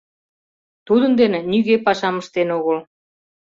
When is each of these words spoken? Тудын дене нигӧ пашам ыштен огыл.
Тудын 0.87 1.11
дене 1.19 1.39
нигӧ 1.51 1.75
пашам 1.85 2.15
ыштен 2.21 2.49
огыл. 2.57 2.77